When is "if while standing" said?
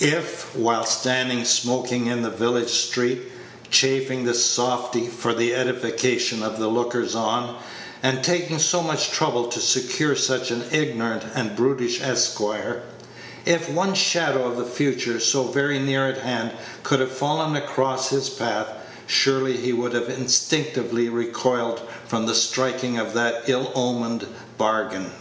0.00-1.44